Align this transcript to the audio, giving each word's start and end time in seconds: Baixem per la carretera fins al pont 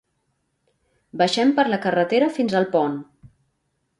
Baixem 1.21 1.51
per 1.59 1.67
la 1.73 1.79
carretera 1.87 2.31
fins 2.39 2.57
al 2.61 2.69
pont 2.77 2.99